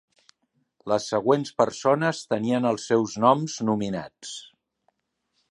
[0.91, 4.35] Les següents persones tenien els seus noms nominats.